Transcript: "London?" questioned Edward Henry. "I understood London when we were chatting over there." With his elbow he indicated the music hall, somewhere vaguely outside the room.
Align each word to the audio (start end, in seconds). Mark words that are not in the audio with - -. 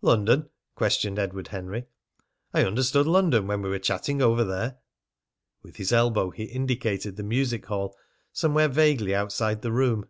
"London?" 0.00 0.48
questioned 0.74 1.18
Edward 1.18 1.48
Henry. 1.48 1.84
"I 2.54 2.64
understood 2.64 3.06
London 3.06 3.46
when 3.46 3.60
we 3.60 3.68
were 3.68 3.78
chatting 3.78 4.22
over 4.22 4.42
there." 4.42 4.78
With 5.62 5.76
his 5.76 5.92
elbow 5.92 6.30
he 6.30 6.44
indicated 6.44 7.16
the 7.16 7.22
music 7.22 7.66
hall, 7.66 7.94
somewhere 8.32 8.68
vaguely 8.68 9.14
outside 9.14 9.60
the 9.60 9.72
room. 9.72 10.06